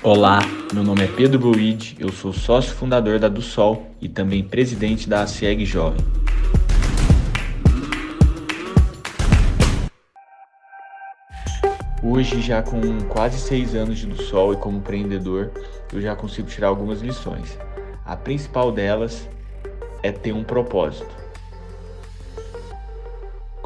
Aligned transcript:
Olá, 0.00 0.38
meu 0.72 0.84
nome 0.84 1.02
é 1.02 1.08
Pedro 1.08 1.40
Boide, 1.40 1.96
eu 1.98 2.12
sou 2.12 2.32
sócio 2.32 2.72
fundador 2.72 3.18
da 3.18 3.26
Do 3.26 3.42
Sol 3.42 3.90
e 4.00 4.08
também 4.08 4.44
presidente 4.44 5.08
da 5.08 5.22
ACIEG 5.22 5.66
Jovem. 5.66 6.00
Hoje, 12.00 12.40
já 12.40 12.62
com 12.62 12.80
quase 13.08 13.40
seis 13.40 13.74
anos 13.74 13.98
de 13.98 14.06
Do 14.06 14.22
Sol 14.22 14.52
e 14.52 14.56
como 14.56 14.78
empreendedor, 14.78 15.50
eu 15.92 16.00
já 16.00 16.14
consigo 16.14 16.46
tirar 16.46 16.68
algumas 16.68 17.00
lições. 17.00 17.58
A 18.06 18.14
principal 18.14 18.70
delas 18.70 19.28
é 20.04 20.12
ter 20.12 20.32
um 20.32 20.44
propósito. 20.44 21.27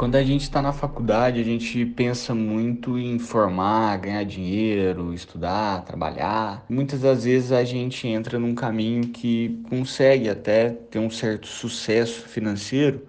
Quando 0.02 0.16
a 0.16 0.24
gente 0.24 0.42
está 0.42 0.60
na 0.60 0.72
faculdade, 0.72 1.40
a 1.40 1.44
gente 1.44 1.86
pensa 1.86 2.34
muito 2.34 2.98
em 2.98 3.20
formar, 3.20 3.98
ganhar 3.98 4.24
dinheiro, 4.24 5.14
estudar, 5.14 5.84
trabalhar. 5.84 6.66
Muitas 6.68 7.02
das 7.02 7.22
vezes 7.22 7.52
a 7.52 7.62
gente 7.62 8.08
entra 8.08 8.36
num 8.36 8.52
caminho 8.52 9.10
que 9.10 9.62
consegue 9.70 10.29
até 10.29 10.70
ter 10.70 10.98
um 10.98 11.08
certo 11.08 11.46
sucesso 11.46 12.26
financeiro, 12.26 13.07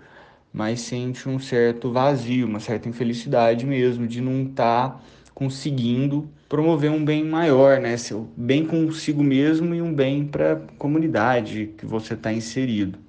mas 0.54 0.82
sente 0.82 1.28
um 1.28 1.40
certo 1.40 1.92
vazio, 1.92 2.46
uma 2.46 2.60
certa 2.60 2.88
infelicidade 2.88 3.66
mesmo 3.66 4.06
de 4.06 4.22
não 4.22 4.44
estar 4.44 4.90
tá 4.90 5.02
conseguindo 5.34 6.30
promover 6.48 6.92
um 6.92 7.04
bem 7.04 7.26
maior, 7.26 7.80
né? 7.80 7.98
Seu 7.98 8.30
bem 8.38 8.68
consigo 8.68 9.24
mesmo 9.24 9.74
e 9.74 9.82
um 9.82 9.92
bem 9.92 10.28
para 10.28 10.54
a 10.54 10.58
comunidade 10.78 11.74
que 11.76 11.88
você 11.88 12.14
está 12.14 12.32
inserido. 12.32 13.00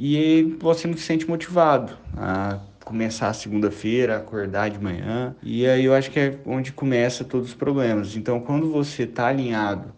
E 0.00 0.56
você 0.58 0.88
não 0.88 0.96
se 0.96 1.02
sente 1.02 1.28
motivado 1.28 1.92
a 2.16 2.60
começar 2.88 3.32
segunda-feira, 3.34 4.16
acordar 4.16 4.70
de 4.70 4.78
manhã. 4.82 5.36
E 5.42 5.66
aí 5.66 5.84
eu 5.84 5.94
acho 5.94 6.10
que 6.10 6.18
é 6.18 6.38
onde 6.46 6.72
começa 6.72 7.22
todos 7.22 7.48
os 7.48 7.54
problemas. 7.54 8.16
Então, 8.16 8.40
quando 8.40 8.72
você 8.72 9.02
está 9.02 9.28
alinhado 9.28 9.92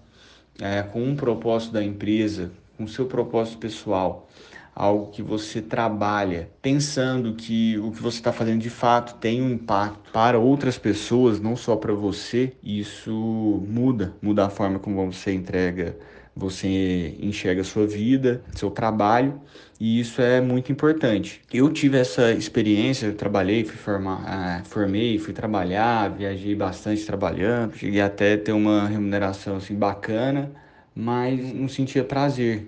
é, 0.60 0.82
com 0.82 1.02
um 1.02 1.14
propósito 1.14 1.72
da 1.72 1.82
empresa, 1.82 2.50
com 2.76 2.86
seu 2.88 3.06
propósito 3.06 3.58
pessoal, 3.58 4.28
algo 4.74 5.12
que 5.12 5.22
você 5.22 5.62
trabalha 5.62 6.50
pensando 6.60 7.34
que 7.34 7.78
o 7.78 7.92
que 7.92 8.02
você 8.02 8.18
está 8.18 8.32
fazendo 8.32 8.60
de 8.60 8.70
fato 8.70 9.14
tem 9.16 9.40
um 9.40 9.50
impacto 9.50 10.10
para 10.12 10.38
outras 10.38 10.76
pessoas, 10.76 11.40
não 11.40 11.54
só 11.54 11.76
para 11.76 11.92
você, 11.92 12.54
isso 12.62 13.62
muda, 13.68 14.14
muda 14.20 14.46
a 14.46 14.50
forma 14.50 14.78
como 14.78 15.12
você 15.12 15.32
entrega 15.32 15.96
você 16.34 17.16
enxerga 17.20 17.62
a 17.62 17.64
sua 17.64 17.86
vida, 17.86 18.42
seu 18.54 18.70
trabalho, 18.70 19.40
e 19.78 20.00
isso 20.00 20.22
é 20.22 20.40
muito 20.40 20.70
importante. 20.70 21.42
Eu 21.52 21.70
tive 21.72 21.98
essa 21.98 22.32
experiência, 22.32 23.06
eu 23.06 23.14
trabalhei, 23.14 23.64
fui 23.64 23.76
formar, 23.76 24.22
ah, 24.26 24.62
formei, 24.64 25.18
fui 25.18 25.32
trabalhar, 25.32 26.08
viajei 26.08 26.54
bastante 26.54 27.04
trabalhando, 27.04 27.76
cheguei 27.76 28.00
até 28.00 28.36
ter 28.36 28.52
uma 28.52 28.86
remuneração 28.86 29.56
assim 29.56 29.74
bacana, 29.74 30.50
mas 30.94 31.52
não 31.52 31.68
sentia 31.68 32.04
prazer. 32.04 32.66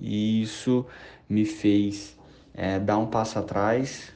E 0.00 0.42
isso 0.42 0.86
me 1.28 1.44
fez 1.44 2.16
é, 2.54 2.78
dar 2.78 2.98
um 2.98 3.06
passo 3.06 3.38
atrás 3.38 4.12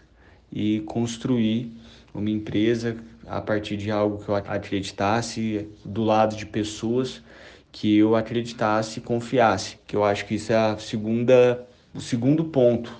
e 0.52 0.80
construir 0.80 1.72
uma 2.12 2.30
empresa 2.30 2.96
a 3.26 3.40
partir 3.40 3.76
de 3.76 3.90
algo 3.90 4.22
que 4.22 4.28
eu 4.28 4.36
acreditasse 4.36 5.68
do 5.84 6.04
lado 6.04 6.36
de 6.36 6.46
pessoas 6.46 7.22
que 7.74 7.98
eu 7.98 8.14
acreditasse 8.14 9.00
e 9.00 9.02
confiasse, 9.02 9.78
que 9.84 9.96
eu 9.96 10.04
acho 10.04 10.26
que 10.26 10.36
isso 10.36 10.52
é 10.52 10.56
a 10.56 10.78
segunda, 10.78 11.66
o 11.92 12.00
segundo 12.00 12.44
ponto 12.44 12.96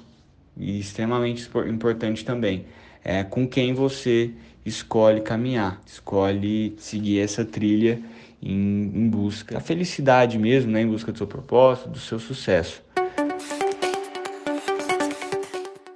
e 0.57 0.81
extremamente 0.81 1.49
importante 1.69 2.25
também, 2.25 2.67
é 3.05 3.23
com 3.23 3.47
quem 3.47 3.73
você 3.73 4.33
escolhe 4.67 5.21
caminhar, 5.21 5.81
escolhe 5.87 6.75
seguir 6.77 7.21
essa 7.21 7.45
trilha 7.45 8.01
em, 8.43 8.91
em 8.93 9.09
busca 9.09 9.55
da 9.55 9.61
felicidade 9.61 10.41
mesmo, 10.41 10.73
né? 10.73 10.83
em 10.83 10.89
busca 10.89 11.13
do 11.13 11.19
seu 11.19 11.27
propósito, 11.29 11.91
do 11.91 12.01
seu 12.01 12.19
sucesso. 12.19 12.83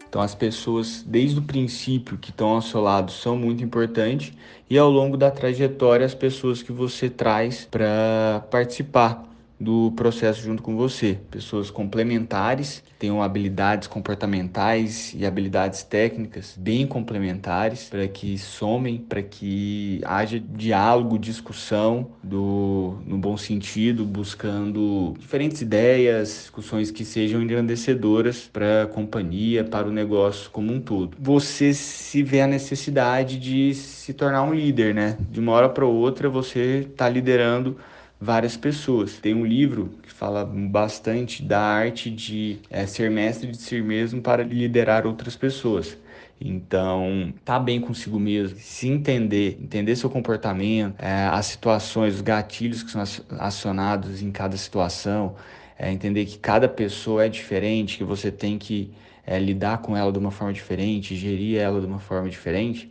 Então, 0.09 0.23
as 0.23 0.35
pessoas, 0.35 1.03
desde 1.07 1.39
o 1.39 1.43
princípio, 1.43 2.17
que 2.17 2.31
estão 2.31 2.49
ao 2.49 2.63
seu 2.63 2.81
lado, 2.81 3.13
são 3.13 3.37
muito 3.37 3.63
importantes, 3.63 4.33
e 4.69 4.79
ao 4.79 4.91
longo 4.91 5.17
da 5.17 5.31
trajetória, 5.31 6.07
as 6.07 6.15
pessoas 6.15 6.63
que 6.63 6.73
você 6.73 7.11
traz 7.11 7.67
para 7.67 8.47
participar 8.51 9.28
do 9.61 9.93
processo 9.93 10.43
junto 10.43 10.63
com 10.63 10.77
você. 10.77 11.19
Pessoas 11.31 11.71
complementares, 11.71 12.83
tenham 12.99 13.23
habilidades 13.23 13.89
comportamentais 13.89 15.15
e 15.17 15.25
habilidades 15.25 15.83
técnicas 15.83 16.55
bem 16.59 16.87
complementares 16.87 17.89
para 17.89 18.07
que 18.09 18.37
somem, 18.39 18.99
para 18.99 19.23
que 19.23 20.01
haja 20.05 20.41
diálogo, 20.41 21.19
discussão 21.19 22.11
do, 22.23 22.99
no 23.07 23.19
bom 23.19 23.37
sentido, 23.37 24.05
buscando 24.05 25.15
diferentes 25.19 25.61
ideias, 25.61 26.29
discussões 26.29 26.91
que 26.91 27.05
sejam 27.05 27.43
engrandecedoras 27.43 28.49
para 28.53 28.85
a 28.85 28.87
companhia, 28.87 29.65
para 29.65 29.89
o 29.89 29.93
negócio 29.93 30.51
como 30.51 30.73
um 30.73 30.81
todo. 30.81 31.17
Você 31.21 31.73
se 31.73 32.23
vê 32.23 32.41
a 32.41 32.47
necessidade 32.47 33.39
de 33.39 33.75
se 33.75 34.13
tornar 34.13 34.43
um 34.43 34.55
líder, 34.55 34.95
né? 34.95 35.17
De 35.31 35.41
uma 35.41 35.53
hora 35.53 35.69
para 35.69 35.87
outra 35.87 36.29
você 36.29 36.87
está 36.91 37.09
liderando 37.09 37.77
várias 38.21 38.57
pessoas. 38.57 39.19
Tem 39.19 39.35
um 39.35 39.45
livro 39.47 39.91
que 40.03 40.11
fala 40.13 40.45
bastante 40.45 41.43
da 41.43 41.61
arte 41.61 42.11
de 42.11 42.59
é, 42.71 42.87
ser 42.87 43.11
mestre 43.11 43.51
de 43.51 43.57
si 43.59 43.81
mesmo 43.81 44.21
para 44.21 44.43
liderar 44.43 45.07
outras 45.07 45.37
pessoas. 45.37 45.97
Então, 46.41 47.33
tá 47.45 47.59
bem 47.59 47.81
consigo 47.81 48.19
mesmo, 48.19 48.59
se 48.59 48.89
entender, 48.89 49.59
entender 49.61 49.97
seu 49.97 50.09
comportamento, 50.09 50.95
é, 51.01 51.27
as 51.27 51.47
situações, 51.47 52.15
os 52.15 52.21
gatilhos 52.21 52.83
que 52.83 52.91
são 52.93 53.03
acionados 53.41 54.23
em 54.23 54.31
cada 54.31 54.57
situação, 54.57 55.35
é, 55.77 55.91
entender 55.93 56.27
que 56.27 56.39
cada 56.39 56.69
pessoa 56.69 57.25
é 57.25 57.29
diferente, 57.29 57.99
que 57.99 58.05
você 58.05 58.31
tem 58.31 58.57
que 58.57 58.93
é, 59.27 59.39
lidar 59.39 59.79
com 59.79 59.97
ela 59.97 60.13
de 60.13 60.19
uma 60.19 60.31
forma 60.31 60.53
diferente, 60.53 61.17
gerir 61.17 61.59
ela 61.59 61.81
de 61.81 61.87
uma 61.87 61.99
forma 61.99 62.29
diferente, 62.29 62.91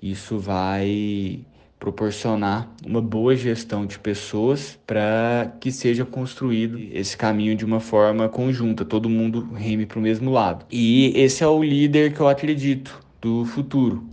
isso 0.00 0.38
vai 0.38 1.44
proporcionar 1.78 2.68
uma 2.84 3.00
boa 3.00 3.36
gestão 3.36 3.86
de 3.86 3.98
pessoas 3.98 4.78
para 4.86 5.52
que 5.60 5.70
seja 5.70 6.04
construído 6.04 6.78
esse 6.92 7.16
caminho 7.16 7.54
de 7.54 7.64
uma 7.64 7.80
forma 7.80 8.28
conjunta, 8.28 8.84
todo 8.84 9.08
mundo 9.08 9.52
reme 9.54 9.86
para 9.86 9.98
o 9.98 10.02
mesmo 10.02 10.30
lado. 10.30 10.64
E 10.70 11.12
esse 11.14 11.44
é 11.44 11.46
o 11.46 11.62
líder 11.62 12.14
que 12.14 12.20
eu 12.20 12.28
acredito 12.28 13.00
do 13.20 13.44
futuro. 13.44 14.04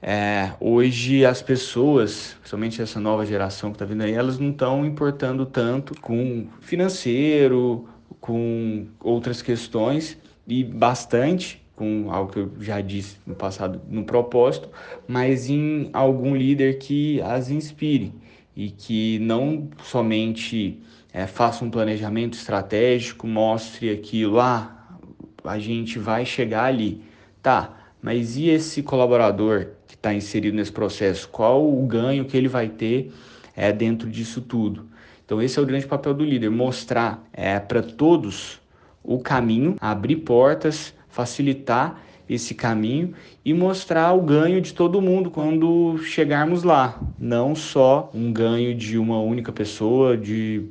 É, 0.00 0.52
hoje 0.60 1.26
as 1.26 1.42
pessoas, 1.42 2.36
principalmente 2.38 2.80
essa 2.80 3.00
nova 3.00 3.26
geração 3.26 3.70
que 3.70 3.76
está 3.76 3.84
vindo 3.84 4.02
aí, 4.02 4.12
elas 4.12 4.38
não 4.38 4.50
estão 4.50 4.86
importando 4.86 5.44
tanto 5.44 6.00
com 6.00 6.46
financeiro, 6.60 7.88
com 8.20 8.86
outras 9.00 9.42
questões 9.42 10.16
e 10.46 10.62
bastante 10.62 11.60
com 11.78 12.10
algo 12.10 12.32
que 12.32 12.38
eu 12.40 12.50
já 12.58 12.80
disse 12.80 13.16
no 13.24 13.36
passado 13.36 13.80
no 13.88 14.04
propósito, 14.04 14.68
mas 15.06 15.48
em 15.48 15.88
algum 15.92 16.34
líder 16.34 16.78
que 16.78 17.22
as 17.22 17.50
inspire 17.50 18.12
e 18.56 18.68
que 18.68 19.20
não 19.20 19.68
somente 19.84 20.80
é, 21.12 21.24
faça 21.28 21.64
um 21.64 21.70
planejamento 21.70 22.34
estratégico, 22.34 23.28
mostre 23.28 23.90
aquilo, 23.90 24.40
ah, 24.40 24.98
a 25.44 25.58
gente 25.60 26.00
vai 26.00 26.26
chegar 26.26 26.64
ali, 26.64 27.00
tá? 27.40 27.76
Mas 28.02 28.36
e 28.36 28.48
esse 28.48 28.82
colaborador 28.82 29.68
que 29.86 29.94
está 29.94 30.12
inserido 30.12 30.56
nesse 30.56 30.72
processo? 30.72 31.28
Qual 31.28 31.64
o 31.64 31.86
ganho 31.86 32.24
que 32.24 32.36
ele 32.36 32.48
vai 32.48 32.68
ter 32.68 33.12
é, 33.56 33.72
dentro 33.72 34.10
disso 34.10 34.40
tudo? 34.40 34.88
Então 35.24 35.40
esse 35.40 35.58
é 35.58 35.62
o 35.62 35.66
grande 35.66 35.86
papel 35.86 36.12
do 36.12 36.24
líder, 36.24 36.50
mostrar 36.50 37.24
é, 37.32 37.60
para 37.60 37.82
todos 37.82 38.60
o 39.02 39.20
caminho, 39.20 39.76
abrir 39.80 40.16
portas 40.16 40.92
facilitar 41.18 42.00
esse 42.28 42.54
caminho 42.54 43.12
e 43.44 43.52
mostrar 43.52 44.12
o 44.12 44.22
ganho 44.22 44.60
de 44.60 44.72
todo 44.72 45.02
mundo 45.02 45.32
quando 45.32 45.98
chegarmos 45.98 46.62
lá, 46.62 47.00
não 47.18 47.56
só 47.56 48.08
um 48.14 48.32
ganho 48.32 48.72
de 48.72 48.96
uma 48.96 49.18
única 49.20 49.50
pessoa, 49.50 50.16
de 50.16 50.66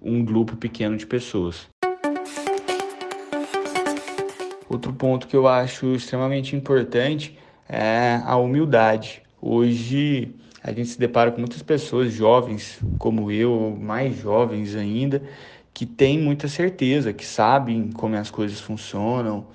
um 0.00 0.24
grupo 0.24 0.56
pequeno 0.56 0.96
de 0.96 1.06
pessoas. 1.06 1.68
Outro 4.70 4.94
ponto 4.94 5.28
que 5.28 5.36
eu 5.36 5.46
acho 5.46 5.94
extremamente 5.94 6.56
importante 6.56 7.36
é 7.68 8.22
a 8.24 8.36
humildade. 8.36 9.20
Hoje 9.38 10.34
a 10.64 10.72
gente 10.72 10.88
se 10.88 10.98
depara 10.98 11.30
com 11.30 11.40
muitas 11.40 11.60
pessoas 11.60 12.10
jovens, 12.10 12.78
como 12.98 13.30
eu, 13.30 13.76
mais 13.78 14.16
jovens 14.16 14.74
ainda, 14.74 15.22
que 15.74 15.84
têm 15.84 16.18
muita 16.18 16.48
certeza, 16.48 17.12
que 17.12 17.26
sabem 17.26 17.90
como 17.90 18.16
as 18.16 18.30
coisas 18.30 18.60
funcionam, 18.60 19.46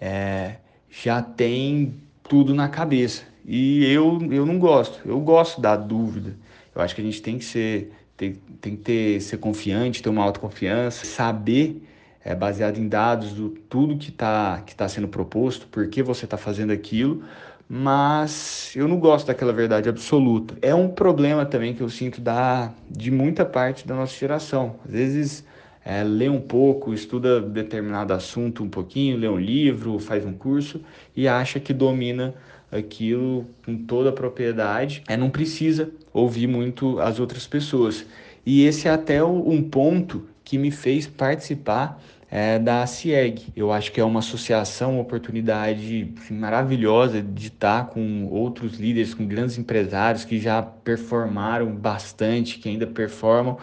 é, 0.00 0.56
já 0.90 1.22
tem 1.22 1.94
tudo 2.22 2.54
na 2.54 2.68
cabeça. 2.68 3.22
E 3.44 3.84
eu, 3.84 4.18
eu 4.30 4.44
não 4.44 4.58
gosto, 4.58 5.00
eu 5.04 5.20
gosto 5.20 5.60
da 5.60 5.76
dúvida. 5.76 6.36
Eu 6.74 6.82
acho 6.82 6.94
que 6.94 7.00
a 7.00 7.04
gente 7.04 7.22
tem 7.22 7.38
que 7.38 7.44
ser, 7.44 7.92
tem, 8.16 8.34
tem 8.60 8.76
que 8.76 8.82
ter, 8.82 9.20
ser 9.20 9.38
confiante, 9.38 10.02
ter 10.02 10.08
uma 10.08 10.24
autoconfiança, 10.24 11.06
saber, 11.06 11.82
é, 12.24 12.34
baseado 12.34 12.78
em 12.78 12.88
dados, 12.88 13.32
do 13.32 13.50
tudo 13.50 13.96
que 13.96 14.10
está 14.10 14.62
que 14.66 14.74
tá 14.74 14.88
sendo 14.88 15.06
proposto, 15.06 15.68
por 15.68 15.88
que 15.88 16.02
você 16.02 16.24
está 16.24 16.36
fazendo 16.36 16.72
aquilo, 16.72 17.22
mas 17.68 18.72
eu 18.74 18.88
não 18.88 18.98
gosto 18.98 19.28
daquela 19.28 19.52
verdade 19.52 19.88
absoluta. 19.88 20.56
É 20.60 20.74
um 20.74 20.88
problema 20.88 21.46
também 21.46 21.72
que 21.72 21.80
eu 21.80 21.88
sinto 21.88 22.20
da, 22.20 22.72
de 22.90 23.10
muita 23.10 23.44
parte 23.44 23.86
da 23.86 23.94
nossa 23.94 24.16
geração. 24.16 24.76
Às 24.84 24.92
vezes 24.92 25.44
é, 25.86 26.02
lê 26.02 26.28
um 26.28 26.40
pouco, 26.40 26.92
estuda 26.92 27.40
determinado 27.40 28.12
assunto 28.12 28.64
um 28.64 28.68
pouquinho, 28.68 29.16
lê 29.16 29.28
um 29.28 29.38
livro, 29.38 30.00
faz 30.00 30.26
um 30.26 30.32
curso 30.32 30.80
e 31.14 31.28
acha 31.28 31.60
que 31.60 31.72
domina 31.72 32.34
aquilo 32.72 33.46
com 33.64 33.76
toda 33.76 34.08
a 34.10 34.12
propriedade. 34.12 35.04
É, 35.06 35.16
não 35.16 35.30
precisa 35.30 35.88
ouvir 36.12 36.48
muito 36.48 36.98
as 36.98 37.20
outras 37.20 37.46
pessoas. 37.46 38.04
E 38.44 38.64
esse 38.64 38.88
é 38.88 38.90
até 38.90 39.22
um 39.22 39.62
ponto 39.62 40.26
que 40.42 40.58
me 40.58 40.72
fez 40.72 41.06
participar 41.06 42.02
é, 42.28 42.58
da 42.58 42.84
CIEG. 42.84 43.52
Eu 43.54 43.72
acho 43.72 43.92
que 43.92 44.00
é 44.00 44.04
uma 44.04 44.18
associação, 44.18 44.94
uma 44.94 45.02
oportunidade 45.02 46.12
assim, 46.18 46.34
maravilhosa 46.34 47.22
de 47.22 47.46
estar 47.46 47.86
com 47.86 48.26
outros 48.26 48.78
líderes, 48.80 49.14
com 49.14 49.24
grandes 49.24 49.56
empresários 49.56 50.24
que 50.24 50.40
já 50.40 50.62
performaram 50.62 51.70
bastante, 51.74 52.58
que 52.58 52.68
ainda 52.68 52.88
performam, 52.88 53.56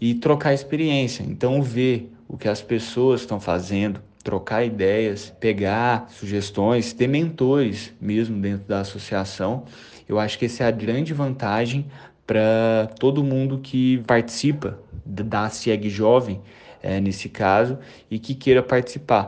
e 0.00 0.14
trocar 0.14 0.54
experiência. 0.54 1.22
Então, 1.22 1.62
ver 1.62 2.12
o 2.26 2.36
que 2.36 2.48
as 2.48 2.62
pessoas 2.62 3.20
estão 3.20 3.38
fazendo, 3.38 4.00
trocar 4.22 4.64
ideias, 4.64 5.32
pegar 5.40 6.08
sugestões, 6.10 6.92
ter 6.92 7.06
mentores 7.06 7.92
mesmo 8.00 8.40
dentro 8.40 8.66
da 8.66 8.80
associação. 8.80 9.64
Eu 10.08 10.18
acho 10.18 10.38
que 10.38 10.46
essa 10.46 10.64
é 10.64 10.66
a 10.66 10.70
grande 10.70 11.12
vantagem 11.12 11.86
para 12.26 12.88
todo 12.98 13.24
mundo 13.24 13.58
que 13.58 13.98
participa 14.06 14.78
da 15.04 15.48
CIEG 15.48 15.90
Jovem 15.90 16.40
é, 16.82 17.00
nesse 17.00 17.28
caso, 17.28 17.78
e 18.10 18.18
que 18.18 18.34
queira 18.34 18.62
participar. 18.62 19.26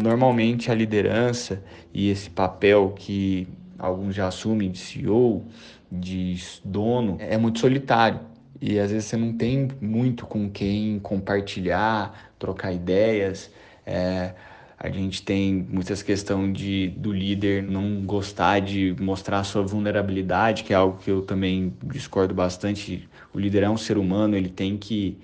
Normalmente 0.00 0.70
a 0.70 0.74
liderança 0.74 1.62
e 1.92 2.08
esse 2.08 2.30
papel 2.30 2.94
que 2.96 3.48
alguns 3.78 4.14
já 4.14 4.28
assumem 4.28 4.70
de 4.70 4.78
CEO, 4.78 5.44
de 5.90 6.36
dono, 6.64 7.16
é 7.20 7.36
muito 7.36 7.58
solitário. 7.58 8.20
E 8.60 8.78
às 8.78 8.90
vezes 8.90 9.06
você 9.06 9.16
não 9.16 9.32
tem 9.32 9.68
muito 9.80 10.26
com 10.26 10.50
quem 10.50 10.98
compartilhar, 10.98 12.32
trocar 12.38 12.72
ideias. 12.72 13.50
É, 13.86 14.34
a 14.78 14.90
gente 14.90 15.22
tem 15.22 15.66
muitas 15.68 16.02
questões 16.02 16.56
de 16.56 16.88
do 16.88 17.12
líder 17.12 17.62
não 17.62 18.02
gostar 18.02 18.60
de 18.60 18.94
mostrar 19.00 19.40
a 19.40 19.44
sua 19.44 19.62
vulnerabilidade, 19.62 20.64
que 20.64 20.72
é 20.72 20.76
algo 20.76 20.98
que 20.98 21.10
eu 21.10 21.22
também 21.22 21.72
discordo 21.82 22.34
bastante. 22.34 23.08
O 23.32 23.38
líder 23.38 23.62
é 23.62 23.70
um 23.70 23.76
ser 23.76 23.98
humano, 23.98 24.36
ele 24.36 24.48
tem 24.48 24.76
que 24.76 25.18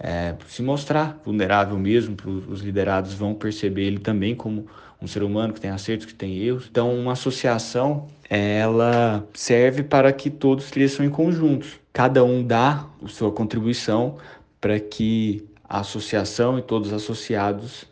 é, 0.00 0.34
se 0.46 0.62
mostrar 0.62 1.20
vulnerável 1.24 1.76
mesmo, 1.78 2.16
os 2.48 2.60
liderados 2.60 3.14
vão 3.14 3.34
perceber 3.34 3.82
ele 3.82 3.98
também 3.98 4.34
como 4.34 4.66
um 5.00 5.06
ser 5.06 5.22
humano 5.22 5.52
que 5.52 5.60
tem 5.60 5.70
acertos, 5.70 6.06
que 6.06 6.14
tem 6.14 6.38
erros. 6.38 6.68
Então, 6.70 6.94
uma 6.94 7.12
associação, 7.12 8.06
ela 8.28 9.26
serve 9.32 9.82
para 9.82 10.12
que 10.12 10.28
todos 10.28 10.70
cresçam 10.70 11.04
em 11.04 11.10
conjuntos. 11.10 11.80
Cada 11.92 12.22
um 12.24 12.44
dá 12.44 12.86
a 13.02 13.08
sua 13.08 13.32
contribuição 13.32 14.18
para 14.60 14.78
que 14.78 15.46
a 15.68 15.80
associação 15.80 16.58
e 16.58 16.62
todos 16.62 16.88
os 16.88 16.94
associados 16.94 17.86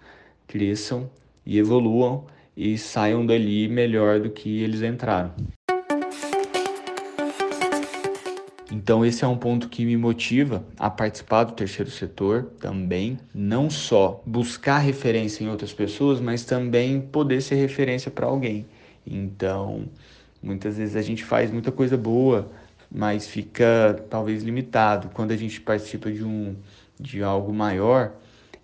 cresçam 0.47 1.09
e 1.45 1.59
evoluam 1.59 2.27
e 2.57 2.77
saiam 2.79 3.25
dali 3.25 3.69
melhor 3.69 4.21
do 4.21 4.31
que 4.31 4.63
eles 4.63 4.83
entraram. 4.83 5.33
Então 8.71 9.05
esse 9.05 9.25
é 9.25 9.27
um 9.27 9.37
ponto 9.37 9.69
que 9.69 9.85
me 9.85 9.97
motiva 9.97 10.65
a 10.79 10.91
participar 10.91 11.45
do 11.45 11.53
terceiro 11.53 11.91
setor 11.91 12.45
também, 12.61 13.19
não 13.35 13.71
só 13.71 14.23
buscar 14.27 14.79
referência 14.79 15.43
em 15.43 15.49
outras 15.49 15.73
pessoas, 15.73 16.21
mas 16.21 16.45
também 16.45 17.01
poder 17.01 17.41
ser 17.41 17.55
referência 17.57 18.11
para 18.11 18.27
alguém. 18.27 18.67
Então, 19.07 19.89
muitas 20.47 20.77
vezes 20.77 20.95
a 20.97 21.03
gente 21.03 21.25
faz 21.25 21.51
muita 21.51 21.73
coisa 21.73 21.97
boa, 21.97 22.51
mas 22.91 23.27
fica 23.27 24.05
talvez 24.09 24.45
limitado. 24.45 25.11
Quando 25.13 25.33
a 25.33 25.37
gente 25.37 25.61
participa 25.61 26.11
de 26.11 26.25
um 26.25 26.57
de 26.99 27.23
algo 27.23 27.53
maior, 27.53 28.15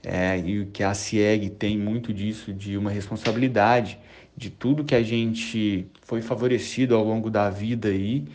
é, 0.03 0.39
e 0.39 0.65
que 0.67 0.83
a 0.83 0.95
CIEG 0.95 1.51
tem 1.51 1.77
muito 1.79 2.13
disso, 2.15 2.53
de 2.53 2.77
uma 2.77 2.91
responsabilidade 2.91 3.99
de 4.37 4.49
tudo 4.49 4.85
que 4.85 4.95
a 4.95 5.03
gente 5.03 5.87
foi 6.03 6.23
favorecido 6.23 6.95
ao 6.95 7.05
longo 7.05 7.29
da 7.29 7.51
vida 7.51 7.89
aí, 7.89 8.27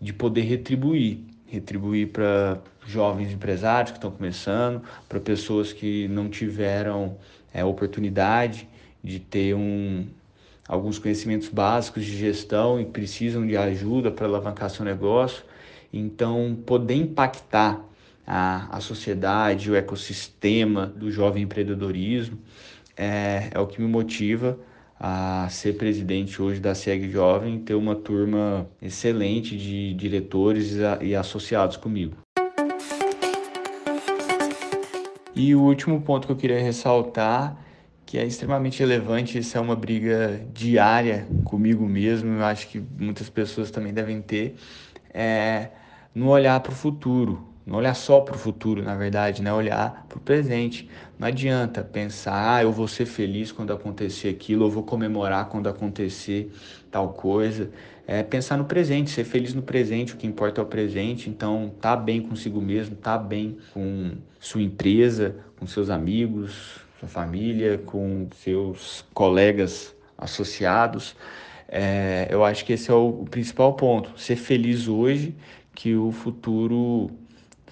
de 0.00 0.12
poder 0.12 0.42
retribuir. 0.42 1.18
Retribuir 1.46 2.08
para 2.08 2.58
jovens 2.86 3.30
empresários 3.30 3.90
que 3.90 3.98
estão 3.98 4.10
começando, 4.10 4.82
para 5.08 5.20
pessoas 5.20 5.72
que 5.72 6.08
não 6.08 6.30
tiveram 6.30 7.18
é, 7.52 7.62
oportunidade 7.64 8.66
de 9.04 9.20
ter 9.20 9.54
um, 9.54 10.06
alguns 10.66 10.98
conhecimentos 10.98 11.48
básicos 11.48 12.04
de 12.04 12.16
gestão 12.16 12.80
e 12.80 12.84
precisam 12.84 13.46
de 13.46 13.56
ajuda 13.56 14.10
para 14.10 14.26
alavancar 14.26 14.70
seu 14.70 14.84
negócio. 14.84 15.44
Então, 15.92 16.56
poder 16.66 16.94
impactar 16.94 17.84
a, 18.26 18.76
a 18.76 18.80
sociedade, 18.80 19.70
o 19.70 19.74
ecossistema 19.74 20.86
do 20.86 21.10
jovem 21.10 21.42
empreendedorismo. 21.42 22.38
É, 22.96 23.50
é 23.50 23.58
o 23.58 23.66
que 23.66 23.80
me 23.80 23.88
motiva 23.88 24.58
a 24.98 25.48
ser 25.50 25.76
presidente 25.76 26.40
hoje 26.40 26.60
da 26.60 26.74
SEG 26.74 27.10
Jovem, 27.10 27.58
ter 27.58 27.74
uma 27.74 27.96
turma 27.96 28.68
excelente 28.80 29.56
de 29.56 29.92
diretores 29.94 30.76
e 31.00 31.16
associados 31.16 31.76
comigo. 31.76 32.16
E 35.34 35.54
o 35.56 35.62
último 35.62 36.00
ponto 36.02 36.26
que 36.26 36.32
eu 36.32 36.36
queria 36.36 36.62
ressaltar, 36.62 37.56
que 38.12 38.18
é 38.18 38.26
extremamente 38.26 38.78
relevante, 38.78 39.38
isso 39.38 39.56
é 39.56 39.60
uma 39.62 39.74
briga 39.74 40.44
diária 40.52 41.26
comigo 41.44 41.88
mesmo, 41.88 42.34
eu 42.34 42.44
acho 42.44 42.68
que 42.68 42.78
muitas 42.98 43.30
pessoas 43.30 43.70
também 43.70 43.90
devem 43.90 44.20
ter, 44.20 44.54
é 45.14 45.70
no 46.14 46.28
olhar 46.28 46.60
para 46.60 46.72
o 46.72 46.74
futuro, 46.74 47.42
não 47.64 47.78
olhar 47.78 47.94
só 47.94 48.20
para 48.20 48.34
o 48.34 48.38
futuro, 48.38 48.82
na 48.82 48.94
verdade, 48.94 49.40
né? 49.40 49.50
Olhar 49.50 50.04
para 50.10 50.18
o 50.18 50.20
presente. 50.20 50.90
Não 51.18 51.26
adianta 51.26 51.82
pensar, 51.82 52.56
ah, 52.56 52.62
eu 52.62 52.70
vou 52.70 52.86
ser 52.86 53.06
feliz 53.06 53.50
quando 53.50 53.72
acontecer 53.72 54.28
aquilo, 54.28 54.66
eu 54.66 54.70
vou 54.70 54.82
comemorar 54.82 55.48
quando 55.48 55.70
acontecer 55.70 56.52
tal 56.90 57.14
coisa. 57.14 57.70
É 58.06 58.22
pensar 58.22 58.58
no 58.58 58.66
presente, 58.66 59.08
ser 59.08 59.24
feliz 59.24 59.54
no 59.54 59.62
presente, 59.62 60.12
o 60.12 60.18
que 60.18 60.26
importa 60.26 60.60
é 60.60 60.64
o 60.64 60.66
presente. 60.66 61.30
Então, 61.30 61.72
tá 61.80 61.96
bem 61.96 62.20
consigo 62.20 62.60
mesmo, 62.60 62.94
tá 62.94 63.16
bem 63.16 63.56
com 63.72 64.10
sua 64.38 64.60
empresa, 64.60 65.36
com 65.56 65.66
seus 65.66 65.88
amigos, 65.88 66.82
sua 67.02 67.08
família, 67.08 67.78
com 67.78 68.28
seus 68.36 69.04
colegas 69.12 69.94
associados. 70.16 71.16
É, 71.68 72.28
eu 72.30 72.44
acho 72.44 72.64
que 72.64 72.72
esse 72.72 72.90
é 72.90 72.94
o, 72.94 73.24
principal 73.28 73.74
ponto. 73.74 74.18
Ser 74.20 74.36
feliz 74.36 74.86
hoje, 74.86 75.34
que 75.74 75.96
o 75.96 76.12
futuro 76.12 77.10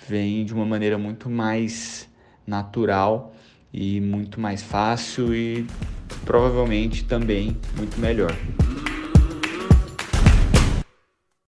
vem 0.09 0.45
de 0.45 0.53
uma 0.53 0.65
maneira 0.65 0.99
muito 0.99 1.31
mais 1.31 2.09
natural 2.47 3.35
e 3.73 4.01
muito 4.01 4.41
mais 4.41 4.63
fácil 4.63 5.35
e 5.35 5.65
provavelmente 6.25 7.05
também 7.05 7.57
muito 7.77 8.01
melhor. 8.01 8.35